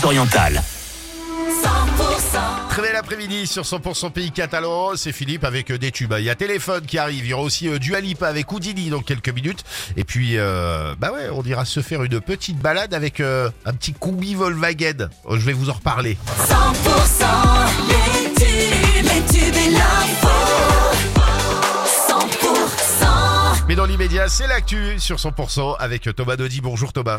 [0.00, 0.62] Pyrénées-Orientales.
[2.70, 6.14] Très bel après-midi sur 100% Pays Catalan, c'est Philippe avec euh, des tubes.
[6.18, 8.88] Il y a téléphone qui arrive, il y aura aussi euh, du Alipa avec Houdini
[8.88, 9.64] dans quelques minutes.
[9.96, 13.74] Et puis, euh, bah ouais, on ira se faire une petite balade avec euh, un
[13.74, 15.08] petit combi Volkswagen.
[15.24, 16.16] Oh, je vais vous en reparler.
[16.48, 17.24] 100%
[17.88, 20.28] les tubes, les tubes et l'info.
[22.08, 26.60] 100% Mais dans l'immédiat, c'est l'actu sur 100% avec Thomas Dodi.
[26.60, 27.18] Bonjour Thomas.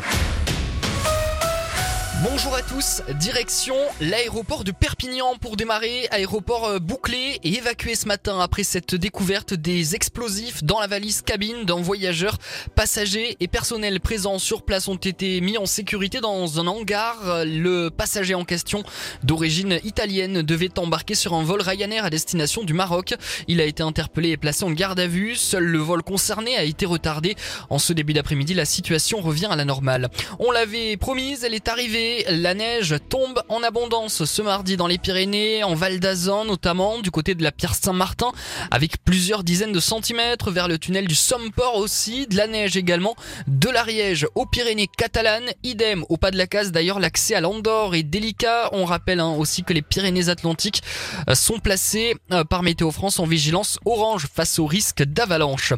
[2.20, 8.06] Bonjour à tous, direction l'aéroport de Perpignan pour démarrer, aéroport euh, bouclé et évacué ce
[8.06, 12.36] matin après cette découverte des explosifs dans la valise cabine d'un voyageur.
[12.76, 17.16] Passagers et personnel présents sur place ont été mis en sécurité dans un hangar.
[17.46, 18.84] Le passager en question,
[19.24, 23.14] d'origine italienne, devait embarquer sur un vol Ryanair à destination du Maroc.
[23.48, 25.34] Il a été interpellé et placé en garde à vue.
[25.34, 27.36] Seul le vol concerné a été retardé.
[27.70, 30.10] En ce début d'après-midi, la situation revient à la normale.
[30.38, 32.01] On l'avait promise, elle est arrivée.
[32.28, 37.10] La neige tombe en abondance ce mardi dans les Pyrénées, en Val d'Azan notamment, du
[37.10, 38.32] côté de la Pierre Saint-Martin,
[38.70, 43.14] avec plusieurs dizaines de centimètres vers le tunnel du Somport aussi, de la neige également,
[43.46, 47.94] de l'Ariège aux Pyrénées catalanes, idem au pas de la case d'ailleurs l'accès à l'Andorre
[47.94, 48.70] est délicat.
[48.72, 50.82] On rappelle hein, aussi que les Pyrénées-Atlantiques
[51.28, 55.72] euh, sont placées euh, par Météo France en vigilance orange face au risque d'avalanche.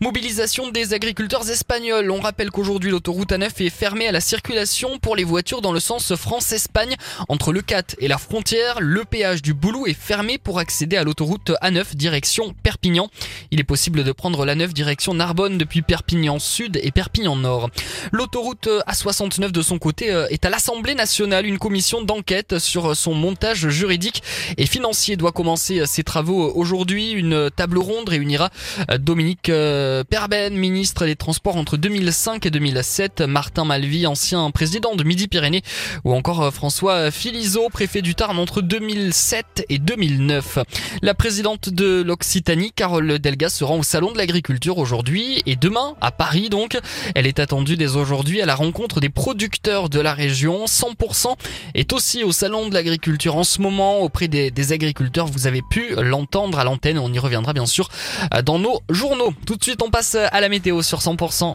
[0.00, 2.10] Mobilisation des agriculteurs espagnols.
[2.10, 5.80] On rappelle qu'aujourd'hui l'autoroute A9 est fermée à la circulation pour les voitures dans le
[5.80, 6.96] sens France-Espagne
[7.28, 8.76] entre le 4 et la frontière.
[8.80, 13.10] Le péage du Boulou est fermé pour accéder à l'autoroute A9 direction Perpignan.
[13.50, 17.70] Il est possible de prendre l'A9 direction Narbonne depuis Perpignan Sud et Perpignan Nord.
[18.12, 21.46] L'autoroute A69 de son côté euh, est à l'Assemblée nationale.
[21.46, 24.22] Une commission d'enquête sur son montage juridique
[24.56, 27.10] et financier doit commencer ses travaux aujourd'hui.
[27.10, 28.50] Une table ronde réunira
[28.90, 34.94] euh, Dominique euh, Perben, ministre des Transports entre 2005 et 2007, Martin Malvy, ancien président
[34.94, 35.57] de Midi-Pyrénées,
[36.04, 40.58] ou encore euh, François Philiseau, préfet du Tarn entre 2007 et 2009.
[41.02, 45.94] La présidente de l'Occitanie, Carole Delga, se rend au Salon de l'Agriculture aujourd'hui et demain
[46.00, 46.78] à Paris donc.
[47.14, 50.64] Elle est attendue dès aujourd'hui à la rencontre des producteurs de la région.
[50.64, 51.34] 100%
[51.74, 55.26] est aussi au Salon de l'Agriculture en ce moment auprès des, des agriculteurs.
[55.26, 56.98] Vous avez pu l'entendre à l'antenne.
[56.98, 57.88] On y reviendra bien sûr
[58.34, 59.32] euh, dans nos journaux.
[59.46, 61.54] Tout de suite, on passe à la météo sur 100%.